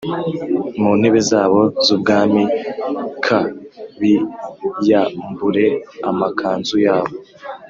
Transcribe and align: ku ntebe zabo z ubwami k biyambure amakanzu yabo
ku 0.77 0.87
ntebe 0.99 1.19
zabo 1.29 1.61
z 1.85 1.87
ubwami 1.95 2.43
k 3.23 3.25
biyambure 3.99 5.65
amakanzu 6.09 6.75
yabo 6.85 7.13